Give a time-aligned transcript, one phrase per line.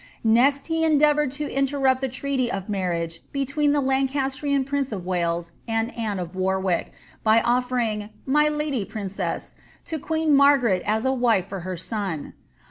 [0.23, 5.51] Next he endeavoured to interrupt the treaty of marriage between the Lancastrian prince of Wales
[5.67, 6.91] and Anne of War wick,
[7.23, 9.53] by oliering ^ my lady princess,"'
[9.85, 12.33] to queen Margaret as a wife for her son.